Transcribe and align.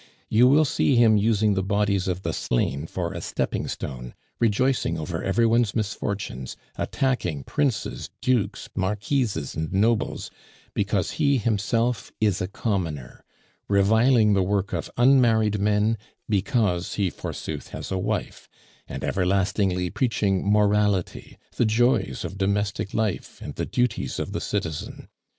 You 0.29 0.47
will 0.47 0.65
see 0.65 0.95
him 0.95 1.15
using 1.15 1.53
the 1.53 1.61
bodies 1.61 2.07
of 2.07 2.23
the 2.23 2.33
slain 2.33 2.87
for 2.87 3.13
a 3.13 3.21
stepping 3.21 3.67
stone, 3.67 4.15
rejoicing 4.39 4.97
over 4.97 5.23
every 5.23 5.45
one's 5.45 5.75
misfortunes, 5.75 6.57
attacking 6.75 7.43
princes, 7.43 8.09
dukes, 8.19 8.67
marquises, 8.75 9.53
and 9.55 9.71
nobles, 9.71 10.31
because 10.73 11.11
he 11.21 11.37
himself 11.37 12.11
is 12.19 12.41
a 12.41 12.47
commoner; 12.47 13.23
reviling 13.67 14.33
the 14.33 14.41
work 14.41 14.73
of 14.73 14.89
unmarried 14.97 15.59
men 15.59 15.99
because 16.27 16.95
he 16.95 17.11
forsooth 17.11 17.67
has 17.67 17.91
a 17.91 17.97
wife; 17.99 18.49
and 18.87 19.03
everlastingly 19.03 19.91
preaching 19.91 20.43
morality, 20.51 21.37
the 21.57 21.65
joys 21.65 22.25
of 22.25 22.39
domestic 22.39 22.95
life, 22.95 23.39
and 23.39 23.53
the 23.53 23.67
duties 23.67 24.17
of 24.17 24.31
the 24.31 24.41
citizen. 24.41 25.09